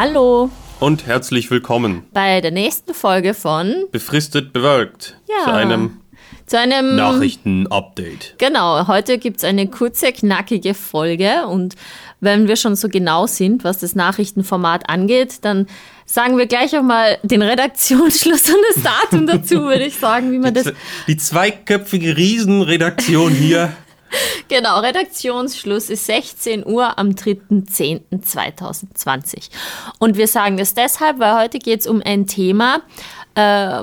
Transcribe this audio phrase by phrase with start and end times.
[0.00, 5.18] Hallo und herzlich willkommen bei der nächsten Folge von Befristet bewölkt.
[5.28, 5.42] Ja.
[5.42, 6.00] Zu einem
[6.46, 8.36] zu einem Nachrichten-Update.
[8.38, 11.74] Genau, heute gibt es eine kurze, knackige Folge und
[12.20, 15.66] wenn wir schon so genau sind, was das Nachrichtenformat angeht, dann
[16.06, 20.38] sagen wir gleich auch mal den Redaktionsschluss und das Datum dazu, würde ich sagen, wie
[20.38, 20.74] man Die, das.
[21.08, 23.72] die zweiköpfige Riesenredaktion hier.
[24.48, 29.50] Genau, Redaktionsschluss ist 16 Uhr am 3.10.2020.
[29.98, 32.80] Und wir sagen das deshalb, weil heute geht es um ein Thema,
[33.34, 33.82] äh,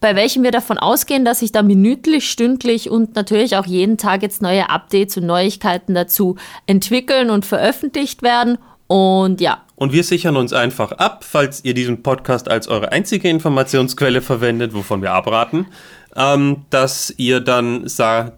[0.00, 4.20] bei welchem wir davon ausgehen, dass sich da minütlich, stündlich und natürlich auch jeden Tag
[4.22, 8.58] jetzt neue Updates und Neuigkeiten dazu entwickeln und veröffentlicht werden.
[8.86, 13.30] Und ja, Und wir sichern uns einfach ab, falls ihr diesen Podcast als eure einzige
[13.30, 15.68] Informationsquelle verwendet, wovon wir abraten,
[16.14, 18.34] ähm, dass ihr dann sagt,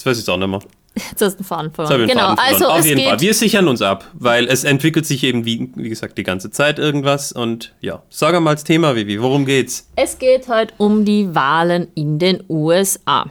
[0.00, 0.60] jetzt weiß ich es auch nicht mehr.
[0.96, 2.08] jetzt hast du den Faden Jetzt verloren.
[2.08, 3.20] Genau, Faden also Auf es jeden Fall.
[3.20, 6.78] Wir sichern uns ab, weil es entwickelt sich eben, wie, wie gesagt, die ganze Zeit
[6.78, 7.32] irgendwas.
[7.32, 9.86] Und ja, sag mal das Thema, Vivi, worum geht's?
[9.96, 13.26] es geht heute um die Wahlen in den USA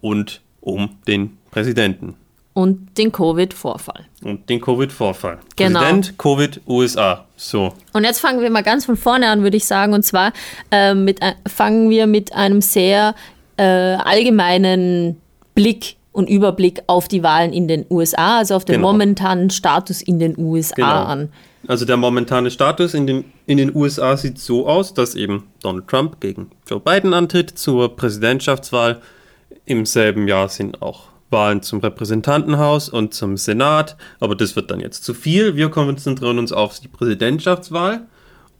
[0.00, 2.14] Und um den Präsidenten.
[2.54, 4.06] und den Covid-Vorfall.
[4.22, 5.38] Und den Covid-Vorfall.
[5.56, 5.80] Genau.
[5.80, 7.24] Präsident, Covid, USA.
[7.36, 7.74] So.
[7.92, 9.92] Und jetzt fangen wir mal ganz von vorne an, würde ich sagen.
[9.92, 10.32] Und zwar
[10.70, 13.14] äh, mit, ein- fangen wir mit einem sehr
[13.56, 15.20] äh, allgemeinen
[15.54, 18.92] Blick und Überblick auf die Wahlen in den USA, also auf den Genau.
[18.92, 21.04] momentanen Status in den USA Genau.
[21.04, 21.28] an.
[21.66, 25.88] Also der momentane Status in den, in den USA sieht so aus, dass eben Donald
[25.88, 29.00] Trump gegen Joe Biden antritt zur Präsidentschaftswahl.
[29.64, 34.78] Im selben Jahr sind auch Wahlen zum Repräsentantenhaus und zum Senat, aber das wird dann
[34.80, 35.56] jetzt zu viel.
[35.56, 38.02] Wir konzentrieren uns auf die Präsidentschaftswahl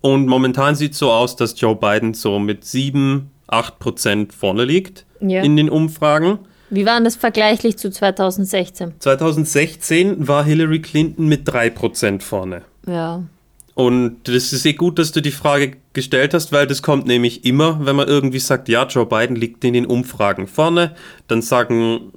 [0.00, 4.64] und momentan sieht es so aus, dass Joe Biden so mit 7, 8 Prozent vorne
[4.64, 5.42] liegt Ja.
[5.42, 6.38] in den Umfragen.
[6.74, 8.94] Wie war das vergleichlich zu 2016?
[8.98, 12.62] 2016 war Hillary Clinton mit 3 Prozent vorne.
[12.86, 13.22] Ja.
[13.74, 17.44] Und das ist sehr gut, dass du die Frage gestellt hast, weil das kommt nämlich
[17.44, 20.94] immer, wenn man irgendwie sagt, ja, Joe Biden liegt in den Umfragen vorne,
[21.28, 22.12] dann sagen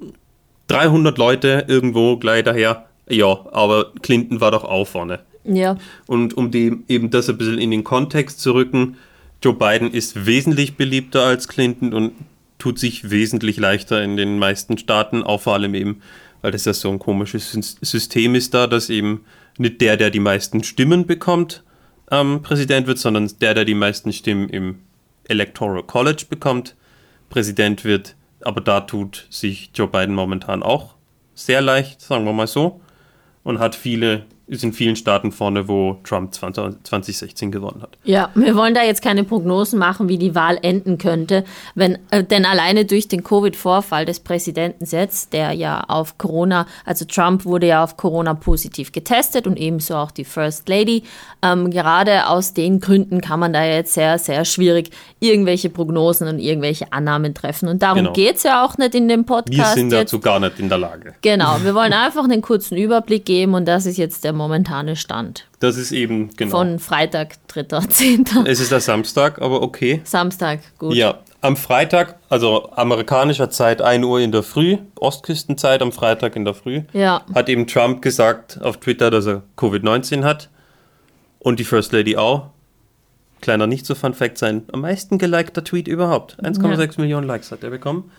[0.68, 5.20] 300 Leute irgendwo gleich daher, ja, aber Clinton war doch auch vorne.
[5.44, 5.76] Ja.
[6.06, 8.96] Und um dem eben das ein bisschen in den Kontext zu rücken,
[9.42, 12.12] Joe Biden ist wesentlich beliebter als Clinton und
[12.58, 16.02] tut sich wesentlich leichter in den meisten Staaten, auch vor allem eben,
[16.42, 19.24] weil das ja so ein komisches Sys- System ist da, dass eben
[19.58, 21.64] nicht der, der die meisten Stimmen bekommt,
[22.10, 24.78] ähm, Präsident wird, sondern der, der die meisten Stimmen im
[25.24, 26.74] Electoral College bekommt,
[27.28, 28.14] Präsident wird.
[28.40, 30.94] Aber da tut sich Joe Biden momentan auch
[31.34, 32.80] sehr leicht, sagen wir mal so
[33.42, 37.90] und hat viele, ist in vielen Staaten vorne, wo Trump 20, 2016 gewonnen hat.
[38.04, 41.44] Ja, wir wollen da jetzt keine Prognosen machen, wie die Wahl enden könnte,
[41.74, 47.04] wenn, äh, denn alleine durch den Covid-Vorfall des Präsidenten jetzt, der ja auf Corona, also
[47.04, 51.02] Trump wurde ja auf Corona positiv getestet und ebenso auch die First Lady.
[51.42, 56.38] Ähm, gerade aus den Gründen kann man da jetzt sehr, sehr schwierig irgendwelche Prognosen und
[56.38, 57.68] irgendwelche Annahmen treffen.
[57.68, 58.12] Und darum Genau.
[58.12, 60.12] geht's ja auch nicht in dem Wir Podcast sind jetzt.
[60.12, 61.14] dazu gar nicht in der Lage.
[61.20, 65.46] Genau, wir wollen einfach einen kurzen Überblick geben und das ist jetzt der momentane Stand
[65.60, 66.50] Das ist eben, genau.
[66.52, 68.46] von Freitag, 3.10.
[68.46, 70.00] es ist der Samstag, aber okay.
[70.04, 70.94] Samstag, gut.
[70.94, 76.44] Ja, am Freitag, also amerikanischer Zeit 1 Uhr in der Früh, Ostküstenzeit am Freitag in
[76.44, 77.22] der Früh, Ja.
[77.34, 80.48] hat eben Trump gesagt auf Twitter, dass er Covid-19 hat
[81.38, 82.46] und die First Lady auch.
[83.40, 86.36] Kleiner nicht so Fun Fact sein, am meisten gelikter Tweet überhaupt.
[86.42, 88.10] 1,6 Millionen Likes hat er bekommen.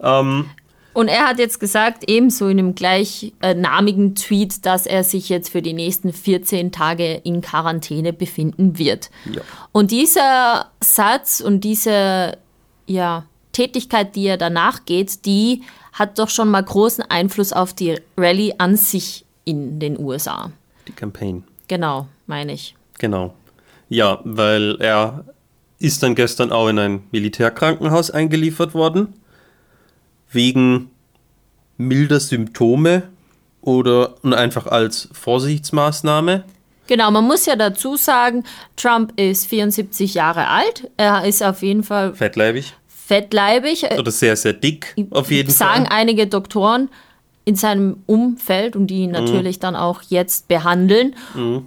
[0.00, 0.46] Ähm,
[0.94, 5.60] Und er hat jetzt gesagt, ebenso in einem gleichnamigen Tweet, dass er sich jetzt für
[5.60, 9.10] die nächsten 14 Tage in Quarantäne befinden wird.
[9.30, 9.42] Ja.
[9.72, 12.38] Und dieser Satz und diese
[12.86, 15.62] ja, Tätigkeit, die er danach geht, die
[15.92, 20.50] hat doch schon mal großen Einfluss auf die Rallye an sich in den USA.
[20.86, 21.44] die Campaign.
[21.68, 22.74] Genau, meine ich.
[22.98, 23.34] Genau.
[23.88, 25.24] Ja, weil er
[25.78, 29.14] ist dann gestern auch in ein Militärkrankenhaus eingeliefert worden.
[30.34, 30.90] Wegen
[31.76, 33.04] milder Symptome
[33.60, 36.44] oder einfach als Vorsichtsmaßnahme.
[36.86, 38.44] Genau, man muss ja dazu sagen,
[38.76, 40.90] Trump ist 74 Jahre alt.
[40.96, 42.74] Er ist auf jeden Fall Fettleibig.
[42.88, 43.86] fettleibig.
[43.98, 44.94] Oder sehr, sehr dick.
[45.10, 45.96] Auf jeden sagen Fall.
[45.96, 46.90] einige Doktoren
[47.46, 51.14] in seinem Umfeld und die ihn natürlich dann auch jetzt behandeln.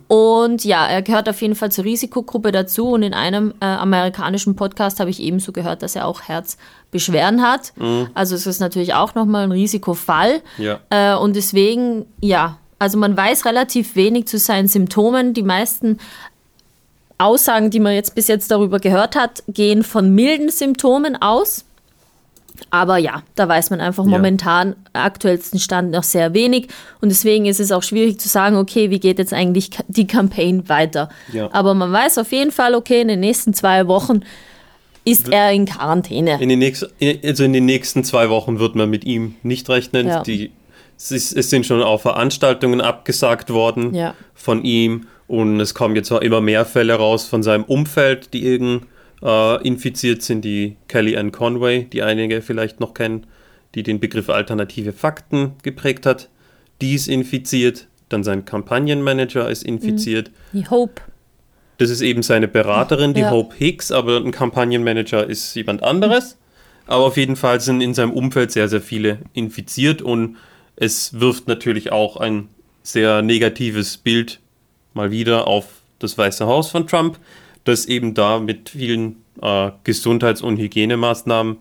[0.08, 2.90] Und ja, er gehört auf jeden Fall zur Risikogruppe dazu.
[2.90, 7.74] Und in einem äh, amerikanischen Podcast habe ich ebenso gehört, dass er auch Herzbeschwerden hat.
[8.16, 10.42] Also es ist natürlich auch nochmal ein Risikofall.
[10.58, 10.80] Ja.
[10.90, 15.36] Äh, und deswegen, ja, also man weiß relativ wenig zu seinen Symptomen.
[15.36, 16.00] Die meisten
[17.20, 21.66] Aussagen, die man jetzt bis jetzt darüber gehört hat, gehen von milden Symptomen aus.
[22.70, 26.68] Aber ja, da weiß man einfach momentan aktuellsten Stand noch sehr wenig.
[27.02, 30.68] Und deswegen ist es auch schwierig zu sagen, okay, wie geht jetzt eigentlich die Campaign
[30.70, 31.10] weiter?
[31.32, 31.50] Ja.
[31.54, 34.22] Aber man weiß auf jeden Fall, okay, in den nächsten zwei Wochen
[35.06, 36.42] ist er in Quarantäne.
[36.42, 36.88] In den, nächsten,
[37.24, 40.08] also in den nächsten zwei Wochen wird man mit ihm nicht rechnen.
[40.08, 40.22] Ja.
[40.22, 40.52] Die,
[40.98, 44.16] es, ist, es sind schon auch Veranstaltungen abgesagt worden Ja.
[44.34, 48.46] von ihm und es kommen jetzt auch immer mehr Fälle raus von seinem Umfeld, die
[48.46, 48.84] irgend
[49.22, 50.44] äh, infiziert sind.
[50.44, 53.26] Die Kelly Ann Conway, die einige vielleicht noch kennen,
[53.76, 56.30] die den Begriff alternative Fakten geprägt hat,
[56.82, 57.88] die ist infiziert.
[58.10, 60.32] Dann sein Kampagnenmanager ist infiziert.
[60.54, 61.02] Die Hope.
[61.78, 63.32] Das ist eben seine Beraterin, die Ja.
[63.32, 66.38] Hope Hicks, aber ein Kampagnenmanager ist jemand anderes.
[66.88, 70.38] Aber auf jeden Fall sind in seinem Umfeld sehr, sehr viele infiziert und
[70.78, 72.48] es wirft natürlich auch ein
[72.82, 74.40] sehr negatives Bild
[74.94, 77.20] mal wieder auf das Weiße Haus von Trump,
[77.68, 81.58] das eben da mit vielen äh, Gesundheits- und Hygienemaßnahmen,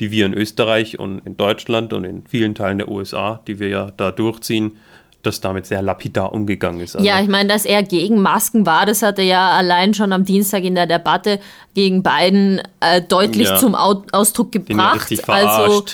[0.00, 3.68] die wir in Österreich und in Deutschland und in vielen Teilen der USA, die wir
[3.68, 4.76] ja da durchziehen,
[5.22, 6.94] das damit sehr lapidar umgegangen ist.
[6.94, 10.12] Also- Ja, ich meine, dass er gegen Masken war, das hat er ja allein schon
[10.12, 11.40] am Dienstag in der Debatte
[11.74, 13.56] gegen Biden äh, deutlich Ja.
[13.56, 15.12] zum Au Ausdruck gebracht.
[15.28, 15.84] also.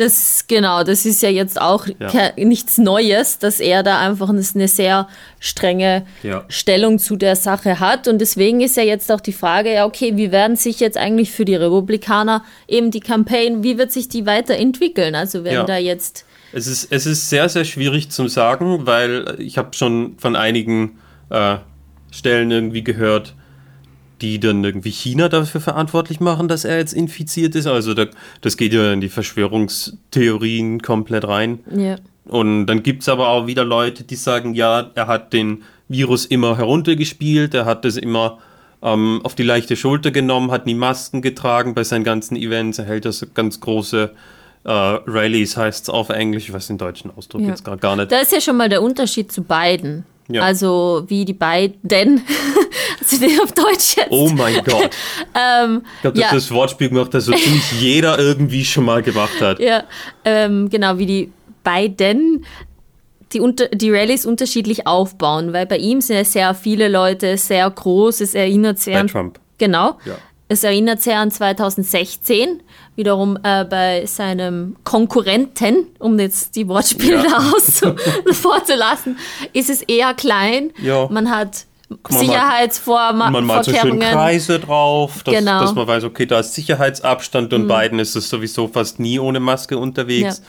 [0.00, 2.32] Das genau, das ist ja jetzt auch Ja.
[2.36, 5.06] nichts Neues, dass er da einfach eine eine sehr
[5.38, 6.44] strenge Ja.
[6.48, 10.16] Stellung zu der Sache hat und deswegen ist ja jetzt auch die Frage, ja okay,
[10.16, 14.26] wie werden sich jetzt eigentlich für die Republikaner eben die Campaign, wie wird sich die
[14.26, 15.14] weiterentwickeln?
[15.14, 15.64] Also wenn Ja.
[15.64, 20.16] da jetzt Es ist, es ist sehr, sehr schwierig zu sagen, weil ich habe schon
[20.18, 20.98] von einigen
[21.30, 21.58] äh,
[22.10, 23.34] Stellen irgendwie gehört,
[24.20, 27.66] die dann irgendwie China dafür verantwortlich machen, dass er jetzt infiziert ist.
[27.66, 28.06] Also da,
[28.40, 31.60] das geht ja in die Verschwörungstheorien komplett rein.
[31.74, 31.96] ja,
[32.26, 36.24] Und dann gibt es aber auch wieder Leute, die sagen, ja, er hat den Virus
[36.26, 38.38] immer heruntergespielt, er hat es immer
[38.82, 42.84] ähm, auf die leichte Schulter genommen, hat nie Masken getragen bei seinen ganzen Events, er
[42.86, 44.10] hält das ganz große
[44.64, 47.48] äh, Rallies, heißt es auf Englisch, ich weiß den deutschen Ausdruck Ja.
[47.48, 48.12] jetzt gerade gar nicht.
[48.12, 50.04] Da ist ja schon mal der Unterschied zu beiden.
[50.32, 50.42] Ja.
[50.42, 51.80] Also wie die beiden,
[53.00, 54.10] also die auf Deutsch jetzt.
[54.10, 54.90] Oh mein Gott.
[55.34, 56.36] Ähm, Ich glaube, das ja.
[56.36, 59.58] ist das Wortspiel gemacht, das so ziemlich jeder irgendwie schon mal gemacht hat.
[59.60, 59.84] Ja,
[60.24, 61.32] ähm, genau, wie die
[61.62, 62.44] beiden
[63.32, 67.70] die, unter, die Rallyes unterschiedlich aufbauen, weil bei ihm sind ja sehr viele Leute sehr
[67.70, 69.40] groß, es erinnert sehr Bei an, Trump.
[69.58, 69.98] Genau.
[70.04, 70.16] Ja.
[70.48, 72.60] Es erinnert sehr an 2016,
[73.00, 77.40] wiederum äh, bei seinem Konkurrenten, um jetzt die Wortspiele Ja.
[78.32, 79.18] vorzulassen,
[79.54, 80.70] ist es eher klein.
[80.82, 81.08] Ja.
[81.10, 81.64] Man hat
[82.08, 83.32] Sicherheitsvorkehrungen.
[83.32, 85.56] Man malt so schön Kreise drauf, dass, Genau.
[85.56, 85.60] Mhm.
[85.62, 89.40] dass man weiß, okay, da ist Sicherheitsabstand und Biden ist es sowieso fast nie ohne
[89.40, 90.42] Maske unterwegs.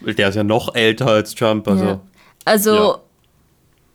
[0.00, 2.00] Weil Der ist ja noch älter als Trump, also Ja.
[2.44, 2.98] Also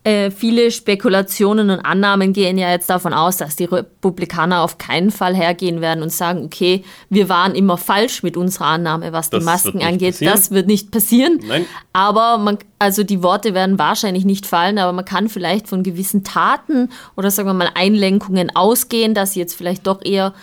[0.05, 5.11] äh, viele Spekulationen und Annahmen gehen ja jetzt davon aus, dass die Republikaner auf keinen
[5.11, 9.39] Fall hergehen werden und sagen, okay, wir waren immer falsch mit unserer Annahme, was Das
[9.39, 10.13] die Masken angeht.
[10.15, 10.33] passieren.
[10.33, 11.39] Das wird nicht passieren.
[11.47, 11.65] Nein.
[11.93, 16.23] Aber man, also die Worte werden wahrscheinlich nicht fallen, aber man kann vielleicht von gewissen
[16.25, 20.33] Taten oder sagen wir mal Einlenkungen ausgehen, dass sie jetzt vielleicht doch eher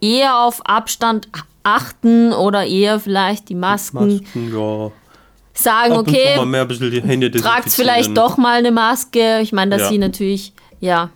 [0.00, 1.28] eher auf Abstand
[1.64, 4.90] achten oder eher vielleicht die Masken Masken, ja.
[5.58, 6.68] Sagen, Ab zu okay, mehr
[7.32, 9.40] tragt vielleicht doch mal eine Maske.
[9.40, 9.88] Ich meine, dass Ja.
[9.88, 11.10] sie natürlich, ja,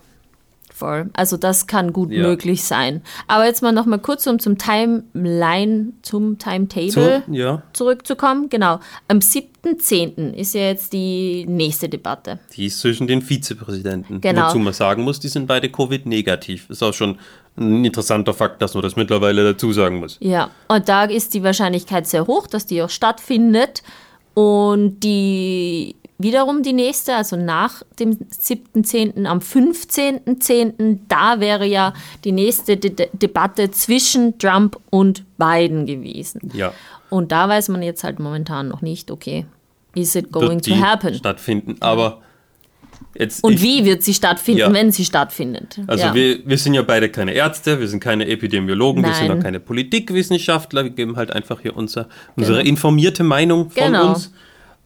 [0.75, 1.11] voll.
[1.13, 2.23] Also das kann gut Ja.
[2.23, 3.03] möglich sein.
[3.29, 6.91] Aber jetzt mal noch mal kurz um zum Timeline, zum Timetable
[7.27, 8.49] So, ja, zurückzukommen.
[8.49, 8.81] Genau.
[9.07, 10.35] Am 7.10.
[10.35, 12.41] ist ja jetzt die nächste Debatte.
[12.57, 14.21] die ist zwischen den Vizepräsidenten.
[14.21, 14.49] Genau.
[14.49, 16.69] Wozu man sagen muss, die sind beide Covid-negativ.
[16.71, 17.19] Ist auch schon
[17.57, 20.17] ein interessanter Fakt, dass man das mittlerweile dazu sagen muss.
[20.21, 23.83] Ja, und da ist die Wahrscheinlichkeit sehr hoch, dass die auch stattfindet.
[24.35, 29.27] Und die wiederum die nächste, also nach dem 7.10.
[29.27, 31.93] am 15.10., da wäre ja
[32.25, 36.51] die nächste De De Debatte zwischen Trump und Biden gewesen.
[36.55, 36.73] Ja.
[37.11, 39.47] Und da weiß man jetzt halt momentan noch nicht, okay,
[39.95, 41.15] is it going to happen?
[41.15, 41.77] stattfinden.
[41.81, 42.23] Aber
[43.19, 43.43] jetzt.
[43.45, 44.73] Und ich, wie wird sie stattfinden, Ja.
[44.73, 45.81] wenn sie stattfindet?
[45.87, 46.15] Also ja.
[46.15, 49.39] wir, wir sind ja beide keine Ärzte, wir sind keine Epidemiologen, wir sind Nein.
[49.39, 52.69] auch keine Politikwissenschaftler, wir geben halt einfach hier unser, unsere Genau.
[52.71, 54.09] informierte Meinung von Genau.
[54.11, 54.33] uns.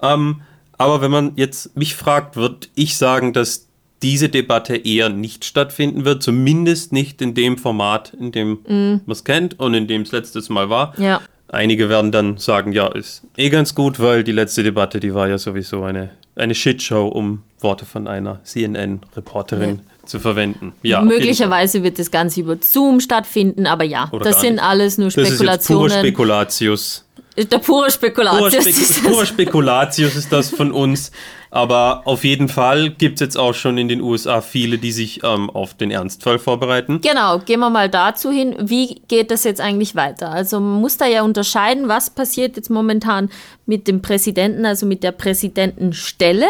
[0.03, 0.43] Ähm,
[0.79, 3.67] aber wenn man jetzt mich fragt, würde ich sagen, dass
[4.03, 9.25] diese Debatte eher nicht stattfinden wird, zumindest nicht in dem Format, in dem man es
[9.25, 10.93] kennt und in dem es letztes Mal war.
[10.99, 11.03] Mhm.
[11.05, 11.21] Ja.
[11.49, 15.29] Einige werden dann sagen, ja, ist eh ganz gut, weil die letzte Debatte, die war
[15.29, 20.73] ja sowieso eine, eine Shitshow, um Worte von einer CNN-Reporterin zu verwenden.
[20.83, 21.03] Ja.
[21.03, 24.63] Möglicherweise wird das Ganze über Zoom stattfinden, aber ja, Oder das sind nicht.
[24.65, 25.99] alles nur Das ist pure Spekulationen.
[25.99, 27.05] Spekulatius.
[27.37, 28.65] der pure Pure, Spekulatius.
[28.65, 31.13] Spek pure Spekulatius ist das von uns.
[31.57, 35.23] Aber auf jeden Fall gibt es jetzt auch schon in den USA viele, die sich
[35.25, 37.01] ähm, auf den Ernstfall vorbereiten.
[37.01, 40.31] Genau, gehen wir mal dazu hin, wie geht das jetzt eigentlich weiter?
[40.31, 43.31] Also man muss da ja unterscheiden, was passiert jetzt momentan
[43.65, 46.45] mit dem Präsidenten, also mit der Präsidentenstelle.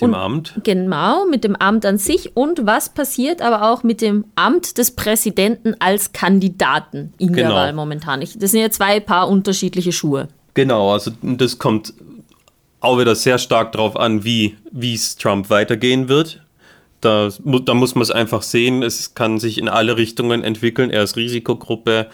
[0.00, 0.54] Dem und, Amt.
[0.64, 4.92] Genau, mit dem Amt an sich und was passiert aber auch mit dem Amt des
[4.92, 7.48] Präsidenten als Kandidaten in Genau.
[7.48, 8.22] der Wahl momentan.
[8.22, 10.28] Ich, das sind ja zwei Paar unterschiedliche Schuhe.
[10.54, 11.92] Genau, also das kommt
[12.80, 16.42] auch wieder sehr stark darauf an, wie es Trump weitergehen wird.
[17.00, 17.28] Da,
[17.64, 18.82] da muss man es einfach sehen.
[18.82, 20.90] Es kann sich in alle Richtungen entwickeln.
[20.90, 22.08] Er ist Risikogruppe.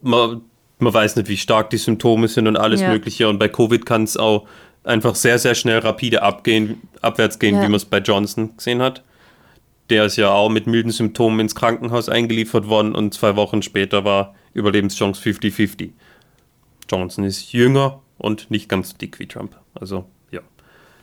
[0.00, 0.42] Man,
[0.78, 2.88] man weiß nicht, wie stark die Symptome sind und alles Ja.
[2.90, 3.28] Mögliche.
[3.28, 4.46] Und bei Covid kann es auch
[4.84, 7.62] einfach sehr, sehr schnell rapide abgehen, abwärts gehen, Ja.
[7.62, 9.02] wie man es bei Johnson gesehen hat.
[9.90, 14.04] Der ist ja auch mit milden Symptomen ins Krankenhaus eingeliefert worden und zwei Wochen später
[14.04, 15.90] war Überlebenschance 50-50.
[16.90, 19.56] Johnson ist jünger und nicht ganz dick wie Trump.
[19.74, 20.40] Also, ja.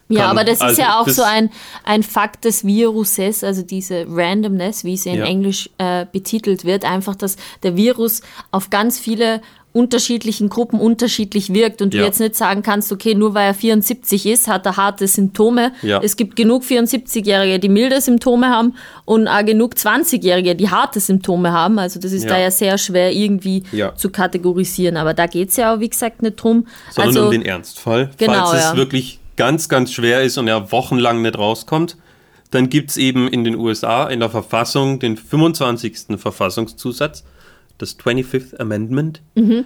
[0.10, 1.50] Ja, Kann- aber das ist also ja auch so ein,
[1.84, 5.26] ein Fakt des Viruses, also diese Randomness, wie sie in Ja.
[5.26, 9.42] Englisch äh, betitelt wird, einfach, dass der Virus auf ganz viele
[9.76, 12.06] unterschiedlichen Gruppen unterschiedlich wirkt und du Ja.
[12.06, 15.72] jetzt nicht sagen kannst, okay, nur weil er 74 ist, hat er harte Symptome.
[15.82, 16.00] Ja.
[16.02, 21.52] Es gibt genug 74-Jährige, die milde Symptome haben und auch genug 20-Jährige, die harte Symptome
[21.52, 21.78] haben.
[21.78, 22.30] Also das ist Ja.
[22.30, 23.64] da ja sehr schwer irgendwie
[23.98, 24.98] zu kategorisieren.
[24.98, 26.66] Aber da geht es ja auch, wie gesagt, nicht drum.
[26.92, 28.12] sondern also, um den Ernstfall.
[28.18, 31.98] Genau, Falls es wirklich ganz, ganz schwer ist und er wochenlang nicht rauskommt,
[32.52, 36.18] dann gibt es eben in den USA in der Verfassung den 25.
[36.18, 37.26] Verfassungszusatz,
[37.78, 39.66] das 25th Amendment, Mhm.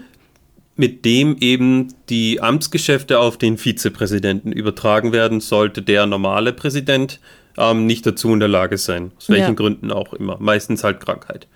[0.75, 7.19] mit dem eben die Amtsgeschäfte auf den Vizepräsidenten übertragen werden, sollte der normale Präsident
[7.57, 9.11] ähm, nicht dazu in der Lage sein.
[9.17, 9.53] Aus welchen Ja.
[9.53, 10.37] Gründen auch immer.
[10.39, 11.47] Meistens halt Krankheit.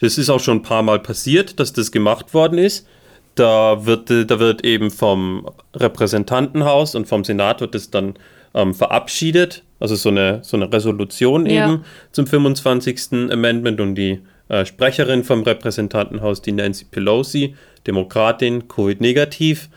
[0.00, 2.86] Das ist auch schon ein paar Mal passiert, dass das gemacht worden ist.
[3.34, 8.14] Da wird, äh, da wird eben vom Repräsentantenhaus und vom Senat wird es dann
[8.54, 9.62] ähm, verabschiedet.
[9.78, 11.66] Also so eine, so eine Resolution Ja.
[11.66, 13.30] eben zum 25.
[13.30, 17.54] Amendment und die äh, Sprecherin vom Repräsentantenhaus, die Nancy Pelosi,
[17.86, 19.68] Demokratin, Covid-negativ,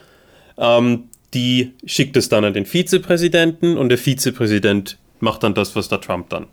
[0.57, 5.89] ähm, die schickt es dann an den Vizepräsidenten und der Vizepräsident macht dann das, was
[5.89, 6.47] der Trump dann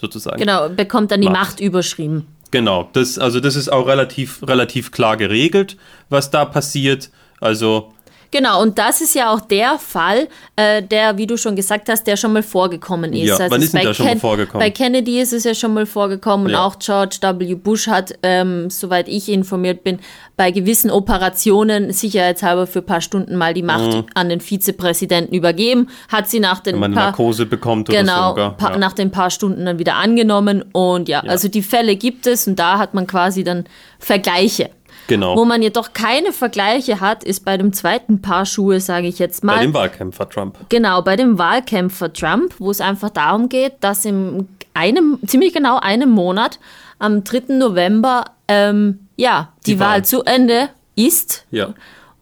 [0.00, 1.50] sozusagen Genau, bekommt dann die Macht.
[1.50, 2.26] Macht überschrieben.
[2.50, 5.76] Genau, das, also das ist auch relativ, relativ klar geregelt,
[6.08, 7.10] was da passiert.
[7.40, 7.92] Also,
[8.34, 10.26] Genau, und das ist ja auch der Fall,
[10.56, 13.28] äh, der, wie du schon gesagt hast, der schon mal vorgekommen ist.
[13.28, 14.58] Ja, wann es ist denn bei der schon mal vorgekommen?
[14.66, 16.58] Bei Kennedy ist es ja schon mal vorgekommen Ja.
[16.58, 17.54] und auch George W.
[17.54, 20.00] Bush hat, ähm, soweit ich informiert bin,
[20.36, 25.88] bei gewissen Operationen sicherheitshalber für ein paar Stunden mal die Macht an den Vizepräsidenten übergeben,
[26.08, 26.80] hat sie nach den Mhm.
[26.82, 28.40] wenn man paar Narkose bekommt oder Genau, so.
[28.40, 28.76] Ja.
[28.78, 30.64] nach den paar Stunden dann wieder angenommen.
[30.72, 33.64] Und ja, also die Fälle gibt es und da hat man quasi dann
[34.00, 34.70] Vergleiche.
[35.06, 35.36] Genau.
[35.36, 39.44] Wo man jedoch keine Vergleiche hat, ist bei dem zweiten Paar Schuhe, sage ich jetzt
[39.44, 39.56] mal.
[39.56, 40.56] Bei dem Wahlkämpfer Trump.
[40.70, 45.78] Genau, bei dem Wahlkämpfer Trump, wo es einfach darum geht, dass in einem, ziemlich genau
[45.78, 46.58] einem Monat,
[46.98, 47.54] am 3.
[47.58, 49.88] November, ähm, ja, die, Die Wahl.
[49.96, 50.04] Wahl.
[50.04, 51.44] zu Ende ist.
[51.50, 51.74] Ja.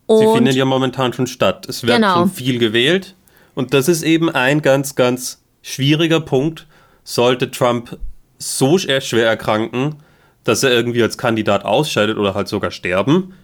[0.08, 1.66] Sie Und findet ja momentan schon statt.
[1.68, 2.14] Es wird Genau.
[2.14, 3.14] schon viel gewählt.
[3.54, 6.66] Und das ist eben ein ganz, ganz schwieriger Punkt.
[7.04, 7.98] Sollte Trump
[8.38, 9.96] so schwer erkranken,
[10.44, 13.34] dass er irgendwie als Kandidat ausscheidet oder halt sogar sterben,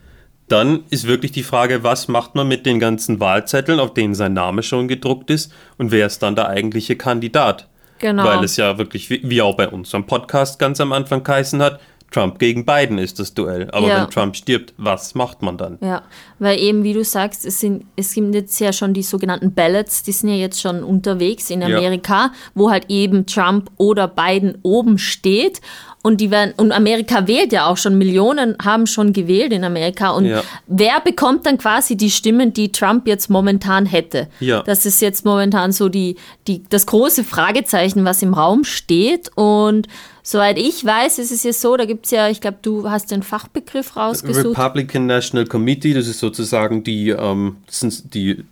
[0.48, 4.32] dann ist wirklich die Frage, was macht man mit den ganzen Wahlzetteln, auf denen sein
[4.32, 7.68] Name schon gedruckt ist und wer ist dann der eigentliche Kandidat?
[7.98, 8.24] Genau.
[8.24, 12.38] Weil es ja wirklich, wie, auch bei unserem Podcast ganz am Anfang geheißen hat, Trump
[12.38, 13.70] gegen Biden ist das Duell.
[13.70, 14.02] Aber Ja.
[14.02, 15.78] wenn Trump stirbt, was macht man dann?
[15.82, 16.02] Ja,
[16.38, 20.02] weil eben, wie du sagst, es, sind, es gibt jetzt ja schon die sogenannten Ballots,
[20.02, 21.66] die sind ja jetzt schon unterwegs in Ja.
[21.66, 25.60] Amerika, wo halt eben Trump oder Biden oben steht.
[26.02, 30.10] Und die werden, und Amerika wählt ja auch schon, Millionen haben schon gewählt in Amerika.
[30.10, 30.42] Und Ja.
[30.68, 34.28] wer bekommt dann quasi die Stimmen, die Trump jetzt momentan hätte?
[34.40, 34.62] Ja.
[34.62, 39.30] Das ist jetzt momentan so die, die, das große Fragezeichen, was im Raum steht.
[39.34, 39.88] Und
[40.30, 43.10] soweit ich weiß, ist es ja so, da gibt es ja, ich glaube, du hast
[43.10, 44.58] den Fachbegriff rausgesucht.
[44.58, 48.44] Republican National Committee, das ist sozusagen die, ähm, das sind die,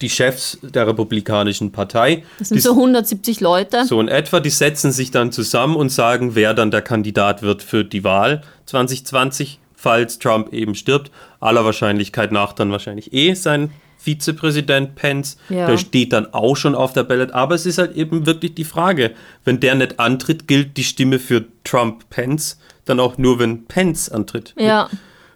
[0.00, 2.22] die Chefs der Republikanischen Partei.
[2.38, 3.84] Das sind Die- so 170 Leute.
[3.84, 7.62] so in etwa, die setzen sich dann zusammen und sagen, wer dann der Kandidat wird
[7.62, 11.10] für die Wahl 2020, falls Trump eben stirbt.
[11.40, 15.36] Aller Wahrscheinlichkeit nach dann wahrscheinlich eh sein Vizepräsident Pence.
[15.48, 15.66] Ja.
[15.66, 17.32] Der steht dann auch schon auf der Ballot.
[17.32, 19.12] Aber es ist halt eben wirklich die Frage,
[19.44, 24.08] wenn der nicht antritt, gilt die Stimme für Trump Pence dann auch nur, wenn Pence
[24.08, 24.54] antritt.
[24.58, 24.88] Ja,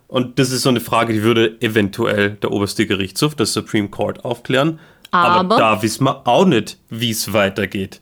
[0.09, 4.25] Und das ist so eine Frage, die würde eventuell der oberste Gerichtshof, das Supreme Court,
[4.25, 4.79] aufklären.
[5.11, 8.01] Aber, Aber- da wissen wir auch nicht, wie es weitergeht.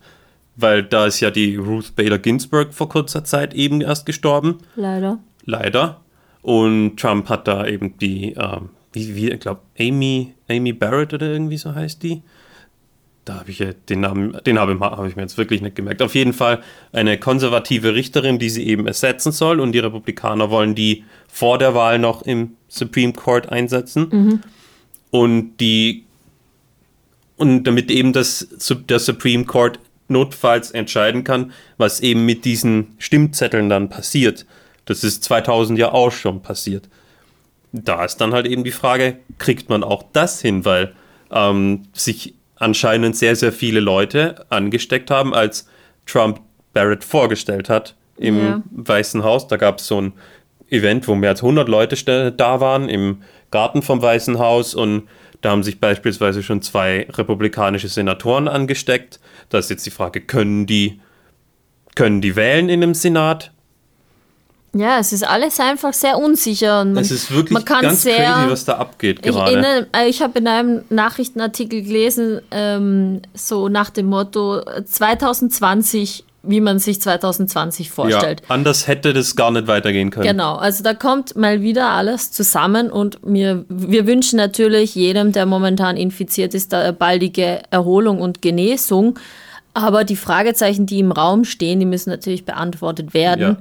[0.57, 4.59] Weil da ist ja die Ruth Bader Ginsburg vor kurzer Zeit eben erst gestorben.
[4.77, 5.19] leider.
[5.47, 6.01] Leider.
[6.43, 11.27] Und Trump hat da eben die, ähm, wie, wie ich glaube, Amy, Amy Barrett oder
[11.27, 12.23] irgendwie so heißt die.
[13.25, 16.03] da habe ich ja den Namen, den habe hab ich mir jetzt wirklich nicht gemerkt.
[16.03, 20.75] Auf jeden Fall eine konservative Richterin, die sie eben ersetzen soll und die Republikaner wollen
[20.75, 24.09] die vor der Wahl noch im Supreme Court einsetzen.
[24.11, 24.41] Mhm.
[25.11, 26.05] Und die
[27.37, 28.49] und damit eben das,
[28.89, 29.79] der Supreme Court
[30.09, 34.45] notfalls entscheiden kann, was eben mit diesen Stimmzetteln dann passiert.
[34.85, 36.89] Das ist 2000 ja auch schon passiert.
[37.73, 40.95] Da ist dann halt eben die Frage, kriegt man auch das hin, weil
[41.31, 45.69] ähm, sich anscheinend sehr, sehr viele Leute angesteckt haben, als
[46.07, 46.41] Trump
[46.73, 48.63] Barrett vorgestellt hat im ja.
[48.71, 49.49] Weißen Haus.
[49.49, 50.13] Da gab es so ein
[50.69, 55.09] Event, wo mehr als 100 Leute da waren im Garten vom Weißen Haus und
[55.41, 59.21] da haben sich beispielsweise schon zwei republikanische Senatoren angesteckt.
[59.49, 61.01] Da ist jetzt die Frage, können die,
[61.95, 63.53] können die wählen in dem Senat?
[64.73, 66.83] Ja, es ist alles einfach sehr unsicher.
[66.83, 69.89] Und man, es ist wirklich ganz sehr, crazy, was da abgeht gerade.
[69.93, 76.79] Ich, ich habe in einem Nachrichtenartikel gelesen, ähm, so nach dem Motto 2020 wie man
[76.79, 78.41] sich 2020 vorstellt.
[78.41, 80.27] Ja, anders hätte das gar nicht weitergehen können.
[80.27, 85.45] Genau, also da kommt mal wieder alles zusammen und wir, wir wünschen natürlich jedem, der
[85.45, 89.19] momentan infiziert ist, da baldige Erholung und Genesung.
[89.75, 93.41] Aber die Fragezeichen, die im Raum stehen, die müssen natürlich beantwortet werden.
[93.41, 93.57] Ja.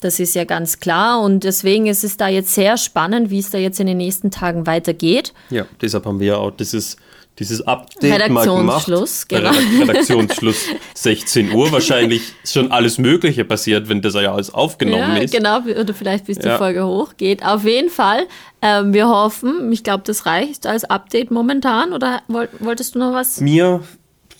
[0.00, 3.50] Das ist ja ganz klar und deswegen ist es da jetzt sehr spannend, wie es
[3.50, 5.34] da jetzt in den nächsten Tagen weitergeht.
[5.50, 6.96] Ja, deshalb haben wir ja auch dieses,
[7.38, 9.58] dieses Update Redaktionsschluss, mal gemacht.
[9.58, 9.82] Genau.
[9.82, 11.70] Redaktionsschluss 16 Uhr.
[11.70, 15.32] Wahrscheinlich ist schon alles Mögliche passiert, wenn das ja alles aufgenommen ja, ist.
[15.34, 16.56] Genau, oder vielleicht bis die ja.
[16.56, 17.44] Folge hochgeht.
[17.44, 18.26] Auf jeden Fall,
[18.62, 21.92] ähm, wir hoffen, ich glaube, das reicht als Update momentan.
[21.92, 22.22] Oder
[22.58, 23.40] wolltest du noch was?
[23.40, 23.82] Mir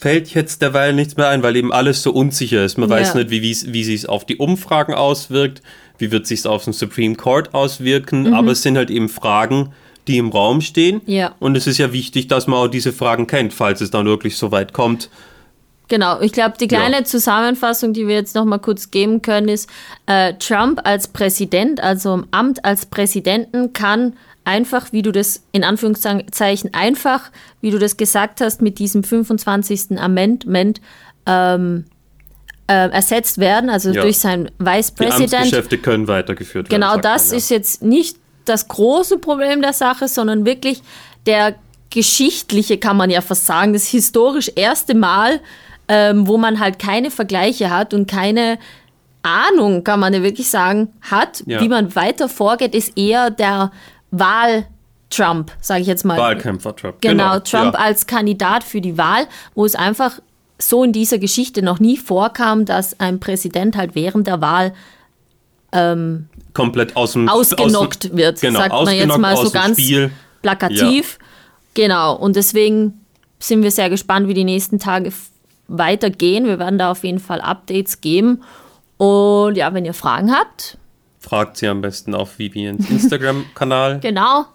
[0.00, 2.78] fällt jetzt derweil nichts mehr ein, weil eben alles so unsicher ist.
[2.78, 2.96] Man ja.
[2.96, 5.62] weiß nicht, wie, wie, sich es auf die Umfragen auswirkt,
[5.98, 8.34] wie wird sich es auf den Supreme Court auswirken, mhm.
[8.34, 9.72] aber es sind halt eben Fragen,
[10.08, 11.02] die im Raum stehen.
[11.04, 11.34] Ja.
[11.38, 14.38] Und es ist ja wichtig, dass man auch diese Fragen kennt, falls es dann wirklich
[14.38, 15.10] so weit kommt.
[15.88, 17.04] Genau, ich glaube, die kleine ja.
[17.04, 19.68] Zusammenfassung, die wir jetzt noch mal kurz geben können, ist,
[20.06, 25.64] äh, Trump als Präsident, also im Amt als Präsidenten, kann einfach, wie du das in
[25.64, 27.30] Anführungszeichen einfach,
[27.60, 29.98] wie du das gesagt hast, mit diesem 25.
[29.98, 30.80] Amendment
[31.26, 31.84] ähm,
[32.66, 34.02] äh, ersetzt werden, also ja.
[34.02, 35.32] durch sein Vice President.
[35.32, 36.80] Die Amtsgeschäfte können weitergeführt werden.
[36.80, 37.38] Genau, das man, ja.
[37.38, 40.82] ist jetzt nicht das große Problem der Sache, sondern wirklich
[41.26, 41.56] der
[41.90, 45.40] geschichtliche, kann man ja fast sagen, das historisch erste Mal,
[45.88, 48.58] ähm, wo man halt keine Vergleiche hat und keine
[49.22, 51.60] Ahnung, kann man ja wirklich sagen, hat, ja.
[51.60, 53.72] wie man weiter vorgeht, ist eher der
[54.10, 56.18] Wahl-Trump, sage ich jetzt mal.
[56.18, 57.00] Wahlkämpfer-Trump.
[57.00, 57.80] Genau, genau, Trump ja.
[57.80, 60.20] als Kandidat für die Wahl, wo es einfach
[60.58, 64.74] so in dieser Geschichte noch nie vorkam, dass ein Präsident halt während der Wahl
[65.72, 70.10] ähm, komplett aus dem, ausgenockt aus, wird, genau, sagt man jetzt mal so ganz Spiel.
[70.42, 71.18] plakativ.
[71.18, 71.26] Ja.
[71.74, 73.00] Genau, und deswegen
[73.38, 75.12] sind wir sehr gespannt, wie die nächsten Tage
[75.68, 76.44] weitergehen.
[76.46, 78.42] Wir werden da auf jeden Fall Updates geben.
[78.98, 80.76] Und ja, wenn ihr Fragen habt,
[81.20, 84.00] fragt sie am besten auf Vivians Instagram-Kanal.
[84.02, 84.46] genau.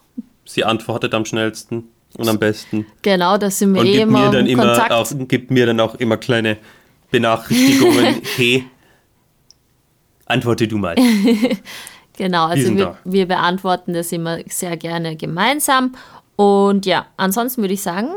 [0.44, 1.86] Sie antwortet am schnellsten
[2.18, 2.86] und am besten.
[3.02, 5.96] Genau, das sind wir und eh immer, mir dann immer auch, gibt mir dann auch
[5.96, 6.58] immer kleine
[7.12, 8.22] Benachrichtigungen.
[8.36, 8.66] hey,
[10.26, 10.96] antworte du mal.
[12.18, 15.96] genau, also wir, wir beantworten das immer sehr gerne gemeinsam.
[16.36, 18.10] Und ja, ansonsten würde ich sagen,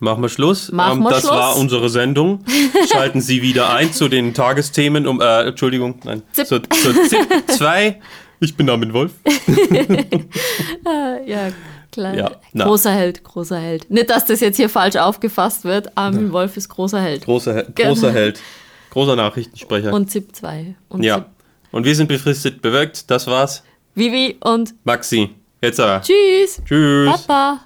[0.00, 0.70] Machen wir Schluss.
[0.72, 1.32] Machen wir das Schluss.
[1.32, 2.44] war unsere Sendung.
[2.92, 6.46] Schalten Sie wieder ein zu den Tagesthemen um, äh, Entschuldigung, nein, Zip.
[6.46, 8.00] zur, zur ZIP 2.
[8.40, 9.12] Ich bin Armin Wolf.
[11.26, 11.48] ja,
[11.90, 12.14] klar.
[12.14, 13.90] Ja, großer Held, großer Held.
[13.90, 15.96] Nicht, dass das jetzt hier falsch aufgefasst wird.
[15.96, 17.24] Armin Wolf ist großer Held.
[17.24, 17.88] Großer, He genau.
[17.90, 18.40] großer Held.
[18.90, 19.92] Großer Nachrichtensprecher.
[19.92, 20.76] Und ZIP 2.
[20.88, 21.16] Und ja.
[21.16, 21.24] ZIP.
[21.72, 23.10] Und wir sind befristet bewirkt.
[23.10, 23.64] Das war's.
[23.94, 25.30] Vivi und Maxi.
[25.60, 26.00] Jetzt aber.
[26.00, 26.62] Tschüss.
[26.64, 27.10] Tschüss.
[27.26, 27.60] Papa.